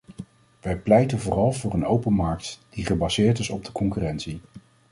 Wij 0.61 0.77
pleiten 0.77 1.19
vooral 1.19 1.51
voor 1.51 1.73
een 1.73 1.85
open 1.85 2.13
markt, 2.13 2.59
die 2.69 2.85
gebaseerd 2.85 3.39
is 3.39 3.49
op 3.49 3.65
de 3.65 3.71
concurrentie. 3.71 4.41